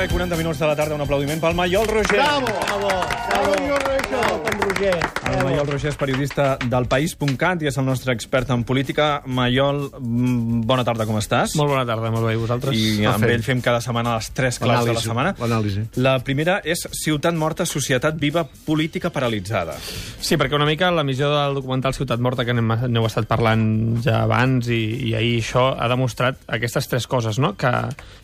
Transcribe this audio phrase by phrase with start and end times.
[0.00, 2.22] 4 i 40 minuts de la tarda, un aplaudiment pel Maiol Roger.
[2.22, 2.46] Bravo!
[2.46, 2.88] Bravo!
[2.88, 3.90] Bravo!
[4.10, 5.00] Bravo, en Roger!
[5.30, 9.20] El Maiol Roger és periodista del País.cat i és el nostre expert en política.
[9.28, 11.52] Maiol, mm, bona tarda, com estàs?
[11.60, 12.32] Molt bona tarda, molt bé.
[12.32, 12.76] I vosaltres?
[12.80, 15.34] I amb ell fem cada setmana les tres claus de la setmana.
[15.36, 15.84] l'anàlisi.
[15.96, 19.76] La primera és Ciutat morta, societat viva, política paralitzada.
[20.20, 24.66] Sí, perquè una mica l'emissió del documental Ciutat Morta, que n'heu estat parlant ja abans
[24.68, 27.54] i, i ahir això ha demostrat aquestes tres coses, no?
[27.56, 27.70] Que,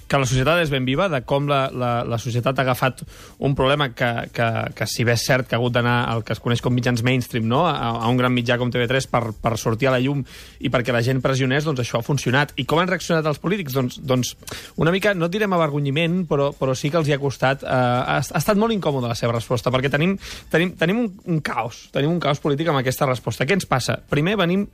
[0.06, 3.02] que la societat és ben viva, de com la, la, la societat ha agafat
[3.42, 6.34] un problema que, que, que si bé és cert que ha hagut d'anar al que
[6.36, 7.64] es coneix com mitjans mainstream, no?
[7.66, 10.22] a, a un gran mitjà com TV3 per, per sortir a la llum
[10.60, 12.54] i perquè la gent pressionés, doncs això ha funcionat.
[12.60, 13.74] I com han reaccionat els polítics?
[13.76, 14.34] Doncs, doncs
[14.82, 17.66] una mica, no direm avergonyiment, però, però sí que els hi ha costat...
[17.66, 20.16] Eh, ha, ha estat molt incòmoda la seva resposta, perquè tenim,
[20.52, 23.46] tenim, tenim un, un caos, tenim un caos polític amb aquesta resposta.
[23.48, 23.98] Què ens passa?
[24.10, 24.68] Primer venim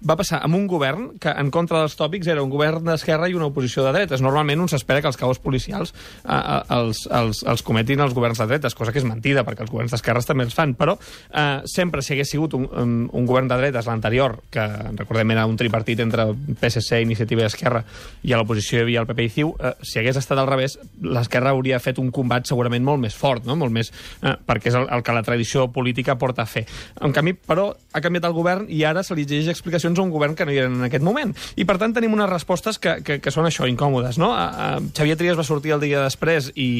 [0.00, 3.34] va passar amb un govern que, en contra dels tòpics, era un govern d'esquerra i
[3.34, 4.22] una oposició de dretes.
[4.22, 8.38] Normalment un s'espera que els caos policials eh, eh, els, els, els cometin els governs
[8.38, 10.76] de dretes, cosa que és mentida, perquè els governs d'esquerres també els fan.
[10.78, 12.68] Però eh, sempre, si hagués sigut un,
[13.10, 16.28] un, govern de dretes, l'anterior, que recordem era un tripartit entre
[16.60, 17.82] PSC, Iniciativa i Esquerra,
[18.22, 20.78] i a l'oposició hi havia el PP i CiU, eh, si hagués estat al revés,
[21.02, 23.58] l'esquerra hauria fet un combat segurament molt més fort, no?
[23.58, 23.90] molt més,
[24.22, 26.64] eh, perquè és el, el que la tradició política porta a fer.
[27.02, 30.12] En canvi, però, ha canviat el govern i ara se li exigeix explicacions a un
[30.12, 31.32] govern que no hi eren en aquest moment.
[31.56, 34.20] I, per tant, tenim unes respostes que, que, que són això, incòmodes.
[34.20, 34.34] No?
[34.36, 36.70] A, a, Xavier Trias va sortir el dia després i,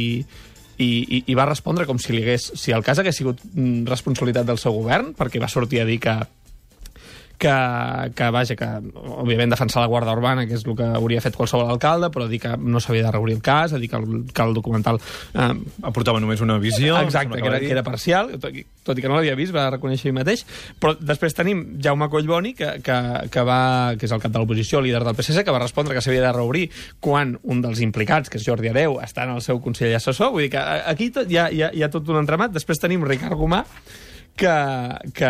[0.78, 3.86] i, i, i va respondre com si, li hagués, si el cas hagués sigut mm,
[3.88, 6.18] responsabilitat del seu govern, perquè va sortir a dir que
[7.38, 11.36] que, que, vaja, que òbviament defensar la Guàrdia Urbana, que és el que hauria fet
[11.38, 14.24] qualsevol alcalde, però dir que no s'havia de reobrir el cas, a dir que el,
[14.34, 14.98] que el documental...
[15.32, 15.48] Eh,
[15.88, 16.98] Aportava només una visió.
[17.00, 19.68] Exacte, que era, que era parcial, tot i, tot i que no l'havia vist, va
[19.70, 20.42] reconèixer ell mateix.
[20.82, 22.98] Però després tenim Jaume Collboni, que, que,
[23.30, 23.60] que, va,
[23.98, 26.34] que és el cap de l'oposició, líder del PSC, que va respondre que s'havia de
[26.34, 26.66] reobrir
[27.04, 30.34] quan un dels implicats, que és Jordi Areu, està en el seu consell assessor.
[30.34, 32.52] Vull dir que aquí tot, hi, ha, hi, ha, hi ha tot un entramat.
[32.58, 33.62] Després tenim Ricard Gomà,
[34.38, 34.54] que,
[35.14, 35.28] que,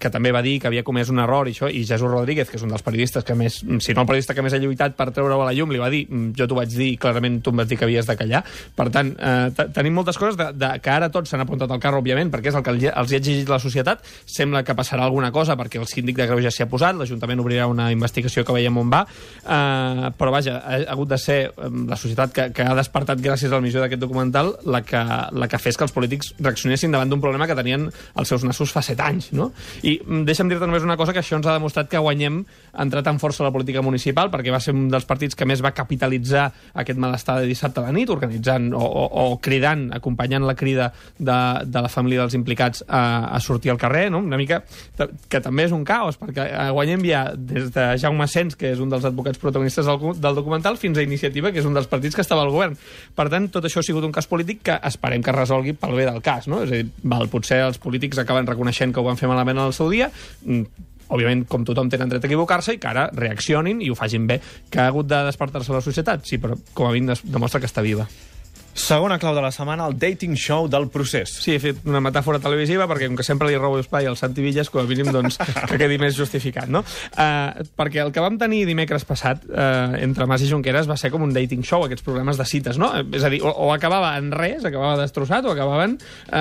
[0.00, 2.56] que també va dir que havia comès un error i això, i Jesús Rodríguez, que
[2.58, 5.10] és un dels periodistes que més, si no el periodista que més ha lluitat per
[5.12, 7.50] treure-ho a la llum, li va dir, "Mm, jo t'ho vaig dir i clarament tu
[7.50, 8.42] em vas dir que havies de callar.
[8.74, 11.78] Per tant, eh, te- tenim moltes coses de, de, que ara tots s'han apuntat al
[11.80, 14.00] carro, òbviament, perquè és el que els hi- ha exigit la societat.
[14.26, 17.66] Sembla que passarà alguna cosa perquè el síndic de Greuges s'hi ha posat, l'Ajuntament obrirà
[17.68, 19.06] una investigació que veiem on va,
[19.44, 23.20] eh, però vaja, ha, ha hagut de ser eh, la societat que, que ha despertat
[23.20, 25.00] gràcies a l'emissió d'aquest documental la que,
[25.32, 28.72] la que fes que els polítics reaccionessin davant d'un problema que tenien els seus nassos
[28.74, 29.50] fa set anys, no?
[29.82, 32.40] I mm, deixa'm dir-te només una cosa, que això ens ha demostrat que guanyem
[32.84, 35.62] entrat en força a la política municipal, perquè va ser un dels partits que més
[35.64, 36.46] va capitalitzar
[36.82, 40.90] aquest malestar de dissabte a la nit, organitzant o, o, o cridant, acompanyant la crida
[41.18, 43.02] de, de la família dels implicats a,
[43.34, 44.22] a sortir al carrer, no?
[44.24, 44.62] Una mica
[45.30, 48.92] que també és un caos, perquè guanyem ja des de Jaume Sens, que és un
[48.92, 52.24] dels advocats protagonistes del, del documental, fins a Iniciativa, que és un dels partits que
[52.24, 52.76] estava al govern.
[53.16, 55.96] Per tant, tot això ha sigut un cas polític que esperem que es resolgui pel
[55.98, 56.62] bé del cas, no?
[56.64, 59.68] És a dir, val, potser els polítics acaben reconeixent que ho van fer malament en
[59.68, 60.10] el seu dia,
[60.44, 64.26] mm, òbviament, com tothom tenen dret a equivocar-se, i que ara reaccionin i ho facin
[64.30, 64.40] bé.
[64.70, 66.24] Que ha hagut de despertar-se la societat?
[66.24, 68.06] Sí, però com a mínim demostra que està viva.
[68.74, 71.32] Segona clau de la setmana, el dating show del procés.
[71.42, 74.44] Sí, he fet una metàfora televisiva perquè com que sempre li robo espai al Santi
[74.44, 76.84] Villas, com a mínim doncs, que quedi més justificat, no?
[77.10, 81.10] Uh, perquè el que vam tenir dimecres passat uh, entre Mas i Junqueras va ser
[81.10, 82.92] com un dating show, aquests programes de cites, no?
[83.16, 86.36] És a dir, o, o acabava en res, acabava destrossat, o acabaven uh,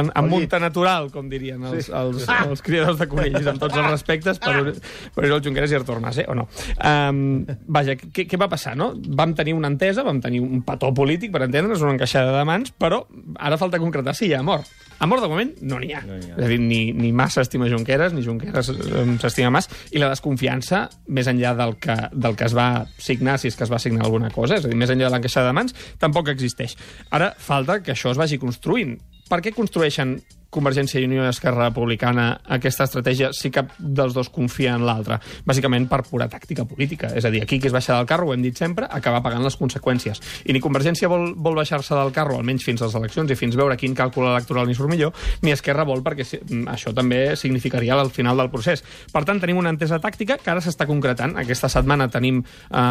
[0.00, 1.94] en, en munta natural, com dirien els, sí.
[1.94, 4.74] els, els criadors de conills, amb tots els respectes per,
[5.14, 6.26] per Oriol Junqueras i Artur Mas, eh?
[6.26, 6.48] o no?
[6.76, 8.92] Um, vaja, què, què va passar, no?
[9.20, 12.72] Vam tenir una entesa, vam tenir un petó polític, per entendre's, una encaixada de mans,
[12.72, 13.04] però
[13.38, 14.64] ara falta concretar si hi ha amor.
[15.00, 16.02] Amor, de moment, no n'hi ha.
[16.04, 16.34] No ha.
[16.34, 20.82] És a dir, ni, ni Mas s'estima Junqueras, ni Junqueras s'estima Mas, i la desconfiança,
[21.08, 22.68] més enllà del que, del que es va
[23.00, 25.14] signar, si és que es va signar alguna cosa, és a dir, més enllà de
[25.14, 26.76] l'encaixada de mans, tampoc existeix.
[27.16, 28.98] Ara falta que això es vagi construint.
[29.30, 30.18] Per què construeixen
[30.50, 32.24] Convergència i Unió i Esquerra Republicana
[32.56, 35.20] aquesta estratègia si cap dels dos confia en l'altre?
[35.46, 37.12] Bàsicament per pura tàctica política.
[37.14, 39.44] És a dir, aquí qui es baixa del carro, ho hem dit sempre, acaba pagant
[39.46, 40.18] les conseqüències.
[40.50, 43.54] I ni Convergència vol, vol baixar-se del carro, almenys fins a les eleccions i fins
[43.58, 45.14] veure quin càlcul electoral ni surt millor,
[45.44, 48.82] ni Esquerra vol perquè mm, això també significaria el final del procés.
[49.12, 51.36] Per tant, tenim una entesa tàctica que ara s'està concretant.
[51.38, 52.82] Aquesta setmana tenim eh,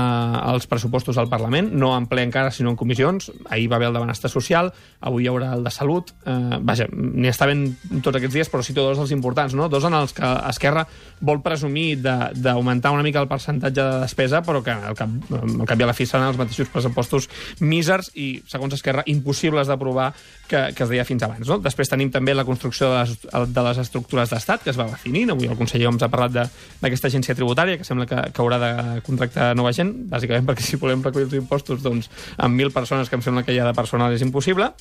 [0.54, 3.34] els pressupostos al Parlament, no en ple encara, sinó en comissions.
[3.50, 4.72] Ahir va haver el de benestar social,
[5.04, 6.16] avui hi haurà el de salut.
[6.24, 7.66] Eh, vaja, n'hi està ben
[8.06, 9.68] tots aquests dies, però cito dos dels importants, no?
[9.72, 10.86] Dos en els que Esquerra
[11.26, 15.80] vol presumir d'augmentar una mica el percentatge de despesa, però que al cap, al cap
[15.82, 17.30] i a la fi seran els mateixos pressupostos
[17.60, 20.12] mísers i, segons Esquerra, impossibles d'aprovar
[20.48, 21.48] que, que es deia fins abans.
[21.50, 21.60] No?
[21.64, 23.16] Després tenim també la construcció de les,
[23.54, 25.34] de les estructures d'estat, que es va definint.
[25.34, 26.38] Avui el conseller Homs ha parlat
[26.82, 28.72] d'aquesta agència tributària, que sembla que, que haurà de
[29.08, 33.20] contractar nova gent, bàsicament perquè si volem recollir els impostos, doncs, amb mil persones, que
[33.20, 34.74] em sembla que hi ha de personal, és impossible.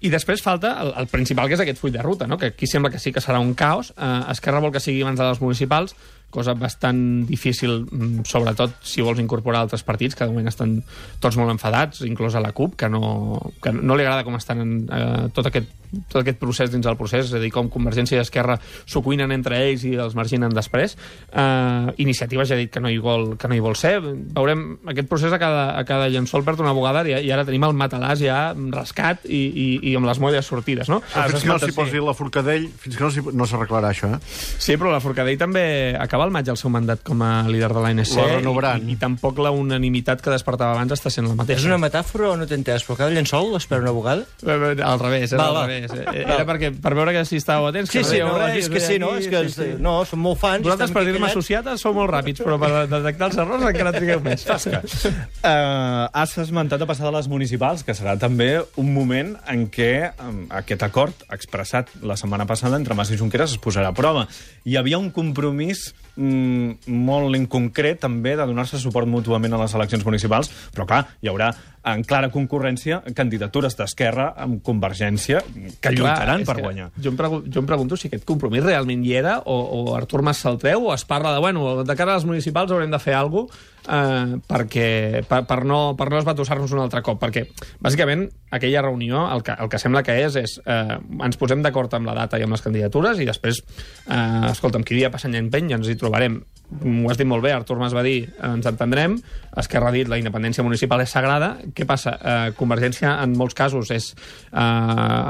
[0.00, 2.38] I després falta el, el principal, que és aquest full de ruta, no?
[2.40, 3.92] que aquí sembla que sí que serà un caos.
[3.96, 5.96] Eh, Esquerra vol que sigui abans de les municipals,
[6.30, 10.78] cosa bastant difícil, mm, sobretot si vols incorporar altres partits, que de moment estan
[11.20, 14.60] tots molt enfadats, inclús a la CUP, que no, que no li agrada com estan
[14.62, 15.68] en, eh, tot, aquest,
[16.08, 19.32] tot aquest procés dins del procés, és a dir, com Convergència i Esquerra s'ho cuinen
[19.34, 20.96] entre ells i els marginen després.
[21.32, 23.98] Eh, Iniciativa ja ha dit que no hi vol, que no hi vol ser.
[24.00, 27.64] Veurem aquest procés a cada, a cada llençol perd una bugada i, i ara tenim
[27.66, 31.00] el matalàs ja rascat i, i, i amb les molles sortides, no?
[31.14, 34.14] Ah, fins que no s'hi posi la Forcadell, fins que no s'hi- no s'arreglarà això,
[34.14, 34.20] eh?
[34.60, 37.82] Sí, però la Forcadell també acaba al maig el seu mandat com a líder de
[37.84, 41.60] l'ANC i, i tampoc la unanimitat que despertava abans està sent la mateixa.
[41.62, 42.84] És una metàfora o no t'he entès?
[42.86, 44.26] Però cada llençol espera una bugada?
[44.42, 45.94] Eh, eh, Al revés, era Va, al revés.
[45.96, 47.90] Eh, Era perquè, per veure que si estàveu atents...
[47.92, 49.42] Sí, que sí, no, res, és que sí, no, és que...
[49.48, 49.68] sí, sí.
[49.80, 50.64] No, som molt fans.
[50.66, 54.44] Vosaltres, per dir-me associat, sou molt ràpids, però per detectar els errors encara trigueu més.
[54.50, 54.82] Tasca.
[54.82, 58.50] Uh, has esmentat a passar de les municipals, que serà també
[58.80, 63.56] un moment en què um, aquest acord expressat la setmana passada entre Mas i Junqueras
[63.56, 64.26] es posarà a prova.
[64.66, 65.90] Hi havia un compromís
[66.20, 71.32] mm, molt inconcret també de donar-se suport mútuament a les eleccions municipals, però clar, hi
[71.32, 71.50] haurà
[71.84, 75.40] en clara concurrència candidatures d'Esquerra amb Convergència
[75.80, 76.90] que lluitaran per guanyar.
[77.00, 80.42] Jo em, jo em pregunto si aquest compromís realment hi era o, o Artur Mas
[80.44, 83.16] se'l treu o es parla de, bueno, de cara a les municipals haurem de fer
[83.16, 87.46] alguna cosa eh, perquè, per, per, no, per no esbatussar-nos un altre cop, perquè
[87.82, 91.92] bàsicament aquella reunió el que, el que sembla que és és eh, ens posem d'acord
[91.96, 93.62] amb la data i amb les candidatures i després,
[94.06, 96.40] eh, escolta'm, qui dia passa any empeny, ens hi trobarem
[96.70, 99.16] ho has dit molt bé, Artur Mas va dir ens entendrem,
[99.60, 102.14] Esquerra ha dit la independència municipal és sagrada, què passa?
[102.16, 104.12] Eh, Convergència en molts casos és,
[104.52, 104.58] eh,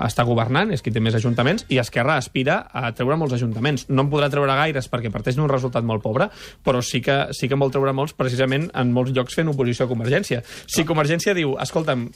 [0.06, 4.02] està governant, és qui té més ajuntaments i Esquerra aspira a treure molts ajuntaments no
[4.02, 6.28] en podrà treure gaires perquè parteix d'un resultat molt pobre,
[6.64, 9.86] però sí que, sí que en vol treure molts precisament en molts llocs fent oposició
[9.86, 10.42] a Convergència.
[10.66, 12.10] Si Convergència diu, escolta'm,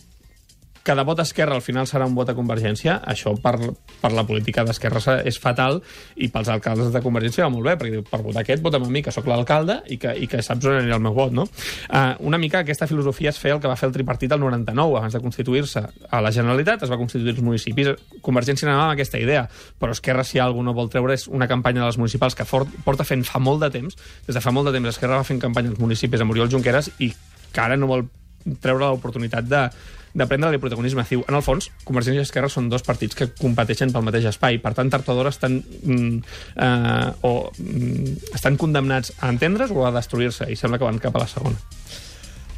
[0.85, 3.55] cada vot esquerra al final serà un vot a Convergència, això per,
[4.03, 5.79] per la política d'Esquerra és fatal
[6.21, 9.01] i pels alcaldes de Convergència va molt bé, perquè per votar aquest, vota'm a mi,
[9.03, 11.47] que sóc l'alcalde i, que, i que saps on anirà el meu vot, no?
[11.89, 14.99] Uh, una mica aquesta filosofia es feia el que va fer el tripartit el 99,
[15.01, 17.95] abans de constituir-se a la Generalitat, es va constituir els municipis.
[18.21, 19.47] Convergència anava amb aquesta idea,
[19.81, 22.69] però Esquerra, si algú no vol treure, és una campanya de les municipals que fort,
[22.85, 23.97] porta fent fa molt de temps,
[24.29, 26.93] des de fa molt de temps Esquerra va fent campanya als municipis amb Oriol Junqueras
[27.01, 27.09] i
[27.55, 28.05] que ara no vol
[28.61, 29.69] treure l'oportunitat de,
[30.15, 31.25] de prendre-li protagonisme ciu.
[31.29, 34.61] En el fons, Convergència i Esquerra són dos partits que competeixen pel mateix espai.
[34.63, 36.19] Per tant, tard o d'hora estan, mm,
[36.57, 41.17] eh, o, mm, estan condemnats a entendre's o a destruir-se, i sembla que van cap
[41.17, 41.57] a la segona.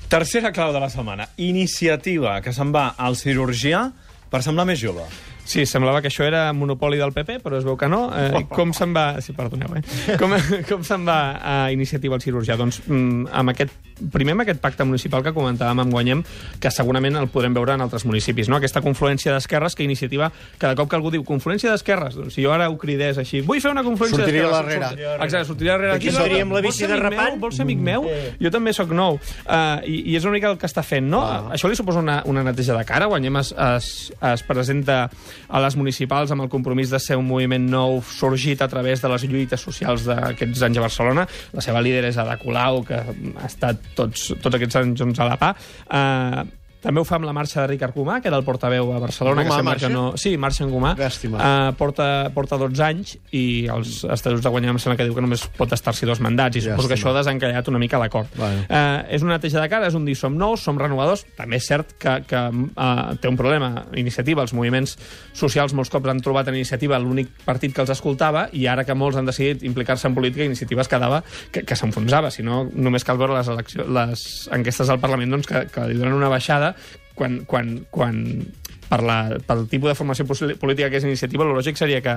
[0.08, 1.28] Tercera clau de la setmana.
[1.38, 3.90] Iniciativa que se'n va al cirurgià
[4.30, 5.02] per semblar més jove.
[5.46, 8.08] Sí, semblava que això era monopoli del PP, però es veu que no.
[8.10, 9.20] Eh, com se'n va...
[9.22, 10.16] Sí, perdoneu, eh?
[10.18, 10.34] Com,
[10.68, 12.56] com se'n va a iniciativa al cirurgià?
[12.58, 13.70] Doncs mm, amb aquest,
[14.12, 16.24] primer amb aquest pacte municipal que comentàvem amb Guanyem,
[16.60, 18.58] que segurament el podrem veure en altres municipis, no?
[18.58, 22.50] Aquesta confluència d'esquerres que iniciativa, cada cop que algú diu confluència d'esquerres, doncs si jo
[22.52, 24.80] ara ho cridés així, vull fer una confluència Sortiria d'esquerres...
[24.82, 25.06] darrere.
[25.14, 25.94] surt- Exacte, sortiria darrere.
[26.00, 27.30] Aquí seríem la bici de amic repant?
[27.36, 27.40] meu?
[27.46, 28.10] Vols ser amic meu?
[28.42, 29.20] Jo també sóc nou.
[29.46, 31.22] Uh, i, I és una mica el que està fent, no?
[31.22, 31.38] Ah.
[31.56, 33.06] Això li suposa una, una neteja de cara.
[33.10, 33.90] Guanyem es, es,
[34.34, 35.06] es presenta
[35.48, 39.10] a les municipals amb el compromís de ser un moviment nou sorgit a través de
[39.12, 41.26] les lluites socials d'aquests anys a Barcelona.
[41.56, 45.28] La seva líder és Ada Colau, que ha estat tots, tots aquests anys doncs, a
[45.28, 45.52] la PA.
[45.86, 49.00] Uh, també ho fa amb la marxa de Ricard Comà, que era el portaveu a
[49.02, 49.42] Barcelona.
[49.42, 49.88] Gomà que marxa?
[49.88, 50.04] que no...
[50.20, 50.92] Sí, marxa en Comà.
[50.98, 51.40] Llàstima.
[51.40, 55.24] Uh, porta, porta 12 anys i els estatuts de guanyar em sembla que diu que
[55.24, 57.00] només pot estar-s'hi dos mandats i suposo que Llàstima.
[57.00, 58.30] això ha desencallat una mica l'acord.
[58.38, 58.62] Vale.
[58.68, 61.24] Uh, és una neteja de cara, és un dir som nous, som renovadors.
[61.34, 63.72] També és cert que, que uh, té un problema.
[63.98, 64.94] Iniciativa, els moviments
[65.34, 68.94] socials molts cops han trobat en Iniciativa l'únic partit que els escoltava i ara que
[68.94, 72.30] molts han decidit implicar-se en política, Iniciativa es quedava que, que s'enfonsava.
[72.30, 74.24] Si no, només cal veure les, les
[74.54, 76.75] enquestes al Parlament doncs, que, que li donen una baixada
[77.16, 78.22] quan, quan, quan
[78.86, 79.16] per la,
[79.46, 80.26] pel tipus de formació
[80.60, 82.14] política que és iniciativa, el lògic seria que,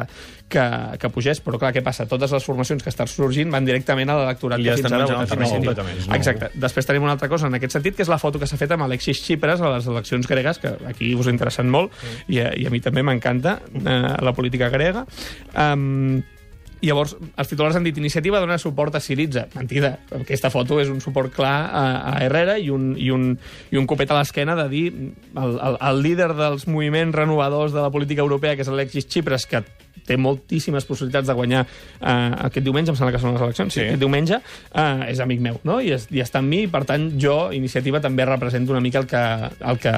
[0.52, 0.66] que,
[1.02, 2.06] que pugés, però clar, què passa?
[2.10, 5.36] Totes les formacions que estan sorgint van directament a l'electorat que fins ara ha votat
[5.40, 5.76] Iniciativa.
[5.82, 6.18] no?
[6.18, 6.52] Exacte.
[6.68, 8.76] Després tenim una altra cosa en aquest sentit, que és la foto que s'ha fet
[8.76, 11.96] amb Alexis Tsipras a les eleccions gregues, que aquí us interessen molt,
[12.28, 15.08] i, a, i a mi també m'encanta eh, la política grega.
[15.56, 16.39] Um, I
[16.88, 19.48] llavors, els titulars han dit iniciativa dona suport a Siriza.
[19.56, 19.98] Mentida.
[20.16, 21.84] Aquesta foto és un suport clar a,
[22.14, 23.34] a Herrera i un, i, un,
[23.72, 27.84] i un copet a l'esquena de dir el, el, el líder dels moviments renovadors de
[27.84, 29.64] la política europea, que és Alexis Tsipras, que
[30.10, 33.84] té moltíssimes possibilitats de guanyar eh, aquest diumenge, em sembla que són les eleccions, sí,
[33.86, 34.40] aquest diumenge,
[34.74, 35.80] eh, és amic meu, no?
[35.86, 39.04] I, és, i està amb mi, i per tant, jo, Iniciativa, també represento una mica
[39.04, 39.24] el que,
[39.72, 39.94] el que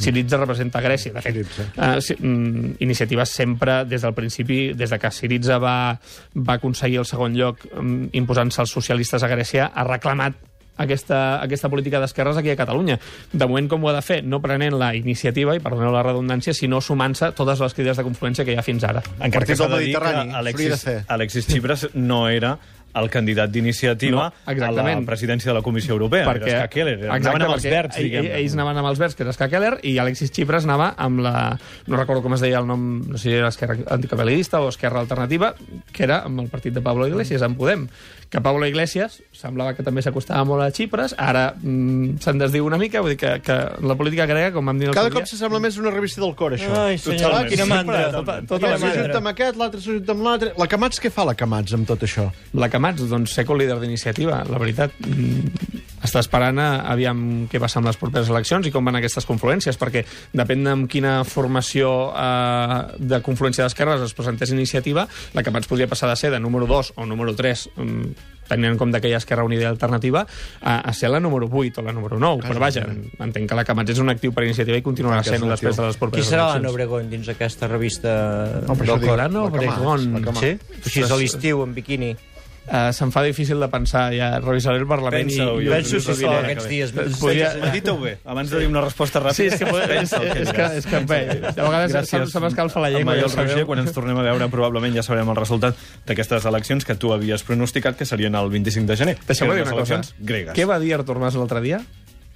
[0.00, 1.14] Siriza representa a Grècia.
[1.16, 5.76] De fet, eh, si, mm, Iniciativa sempre, des del principi, des de que Siriza va,
[6.36, 10.49] va aconseguir el segon lloc mm, imposant-se als socialistes a Grècia, ha reclamat
[10.82, 12.98] aquesta, aquesta política d'esquerres aquí a Catalunya.
[13.32, 14.20] De moment, com ho ha de fer?
[14.24, 18.46] No prenent la iniciativa, i perdoneu la redundància, sinó sumant-se totes les crides de confluència
[18.46, 19.04] que hi ha fins ara.
[19.20, 20.86] Encara que s'ha de dir que Alexis.
[21.08, 22.56] Alexis Tsipras no era
[22.94, 26.24] el candidat d'iniciativa No, a la presidència de la Comissió Europea.
[26.26, 26.98] perquè, era Keller.
[26.98, 29.48] exacte, Anaven amb els verds, ell- diguem Ells anaven amb els verds, que era Ska
[29.48, 31.58] Keller, i Alexis Tsipras anava amb la...
[31.86, 35.00] No recordo com es deia el nom, no sé si era Esquerra Anticapitalista o Esquerra
[35.00, 35.54] Alternativa,
[35.92, 37.86] que era amb el partit de Pablo Iglesias, en Podem.
[38.30, 42.78] Que Pablo Iglesias semblava que també s'acostava molt a Tsipras, ara mm, se'n desdiu una
[42.78, 45.58] mica, vull dir que, que la política grega, com vam dir el Cada cop s'assembla
[45.58, 46.70] més una revista del cor, això.
[46.84, 47.50] Ai, senyor, Totalment.
[47.50, 48.04] quina mandra.
[48.12, 50.52] Tota- tota Tota la s'ajunta amb aquest, l'altre s'ajunta amb l'altre.
[50.62, 52.28] La Camats, què fa la Camats amb tot això?
[52.54, 52.79] La Camats,
[53.10, 54.94] doncs, ser líder d'iniciativa, la veritat.
[55.04, 59.28] Mm, està esperant a, aviam què passa amb les properes eleccions i com van aquestes
[59.28, 65.06] confluències, perquè depèn de amb quina formació eh, de confluència d'esquerres es presentés iniciativa,
[65.36, 68.78] la Camats podria passar de ser de número 2 o número 3, mm, tenint en
[68.80, 70.24] compte que hi ha Esquerra Unida Alternativa,
[70.60, 72.48] a, a ser la número 8 o la número 9.
[72.48, 72.86] Però vaja,
[73.20, 75.86] entenc que la Camats és un actiu per iniciativa i continuarà Que sent després de
[75.86, 76.72] les Qui properes serà l'Anna.
[76.72, 78.16] Obregón dins aquesta revista
[78.66, 79.20] No, per això cor?
[79.20, 80.10] L'Anna la Camats, Obregón.
[80.16, 80.42] la Camats.
[80.48, 80.82] Sí?
[80.82, 82.10] Així és a l'estiu, en biquini.
[82.70, 85.96] Uh, se'm fa difícil de pensar, ja revisaré el Parlament Pensa-ho, i, jo Penso si
[85.96, 86.36] ho so, diré.
[86.38, 86.92] aquests dies.
[87.18, 89.34] Podria- Medita-ho bé, abans de dir una resposta ràpida.
[89.34, 92.42] Sí, és que, és, és, pensa és, que, és que bé, de vegades se, se
[92.44, 93.16] m'escalfa la llengua.
[93.16, 93.32] Amb el.
[93.48, 95.74] Roger, quan ens tornem a veure, probablement ja sabrem el resultat
[96.06, 99.16] d'aquestes eleccions que tu havies pronosticat que serien el 25 de gener.
[99.26, 100.02] Deixeu-me dir una cosa.
[100.20, 100.54] gregues.
[100.54, 101.80] Què va dir Artur Mas l'altre dia?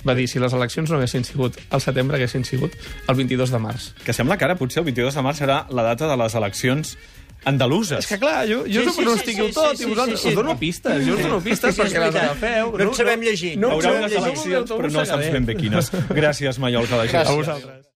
[0.04, 2.74] Va dir, si les eleccions no haguessin sigut al setembre, haguessin sigut
[3.08, 3.92] el 22 de març.
[4.04, 6.96] Que sembla que ara potser el 22 de març serà la data de les eleccions
[7.44, 7.98] andaluses.
[8.04, 9.86] És que clar, jo, jo Sí, no sí, sí, pronostico sí, sí, tot sí, i
[9.92, 10.32] vosaltres sí, sí.
[10.34, 12.74] us dono pistes, jo us dono pistes Sí, sí, perquè les agafeu.
[12.78, 13.56] No en sabem llegir.
[13.58, 15.10] No, Hi no, haurà no, unes no, no, eleccions, no, no, però no no saps
[15.10, 15.32] sabré.
[15.32, 15.90] ben bé quines.
[16.20, 17.84] Gràcies, Mallol, que A vosaltres.